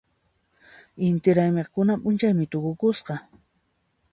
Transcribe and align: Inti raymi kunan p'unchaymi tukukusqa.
Inti 1.07 1.29
raymi 1.37 1.63
kunan 1.73 2.01
p'unchaymi 2.01 2.45
tukukusqa. 2.51 3.13